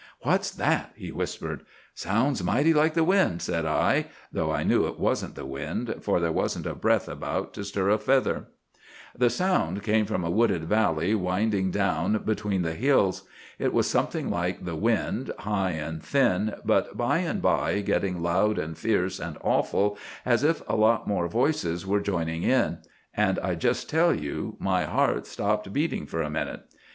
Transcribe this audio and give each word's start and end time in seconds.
"'What's 0.21 0.49
that?' 0.49 0.93
he 0.95 1.11
whispered. 1.11 1.61
"'Sounds 1.93 2.43
mighty 2.43 2.73
like 2.73 2.95
the 2.95 3.03
wind,' 3.03 3.39
said 3.43 3.67
I, 3.67 4.07
though 4.31 4.49
I 4.51 4.63
knew 4.63 4.87
it 4.87 4.97
wasn't 4.99 5.35
the 5.35 5.45
wind, 5.45 5.93
for 6.01 6.19
there 6.19 6.31
wasn't 6.31 6.65
a 6.65 6.73
breath 6.73 7.07
about 7.07 7.53
to 7.53 7.63
stir 7.63 7.91
a 7.91 7.99
feather. 7.99 8.45
"The 9.15 9.29
sound 9.29 9.83
came 9.83 10.07
from 10.07 10.23
a 10.23 10.31
wooded 10.31 10.63
valley 10.63 11.13
winding 11.13 11.69
down 11.69 12.17
between 12.25 12.63
the 12.63 12.73
hills. 12.73 13.25
It 13.59 13.73
was 13.73 13.87
something 13.87 14.31
like 14.31 14.65
the 14.65 14.75
wind, 14.75 15.31
high 15.37 15.73
and 15.73 16.03
thin, 16.03 16.55
but 16.65 16.97
by 16.97 17.19
and 17.19 17.39
by 17.39 17.81
getting 17.81 18.23
loud 18.23 18.57
and 18.57 18.75
fierce 18.75 19.19
and 19.19 19.37
awful, 19.41 19.99
as 20.25 20.43
if 20.43 20.67
a 20.67 20.75
lot 20.75 21.07
more 21.07 21.27
voices 21.27 21.85
were 21.85 22.01
joining 22.01 22.41
in; 22.41 22.79
and 23.15 23.37
I 23.37 23.53
just 23.53 23.87
tell 23.87 24.15
you 24.15 24.55
my 24.57 24.83
heart 24.85 25.27
stopped 25.27 25.71
beating 25.71 26.07
for 26.07 26.23
a 26.23 26.29
minute. 26.31 26.65